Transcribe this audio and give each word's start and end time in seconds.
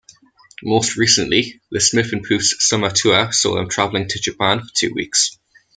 Most 0.63 0.97
recently, 0.97 1.61
the 1.69 1.77
Smiffenpoofs' 1.77 2.59
summer 2.59 2.89
tour 2.89 3.31
saw 3.31 3.53
them 3.53 3.69
traveling 3.69 4.07
to 4.07 4.19
Japan 4.19 4.61
for 4.63 4.69
two 4.73 4.91
weeks. 4.95 5.37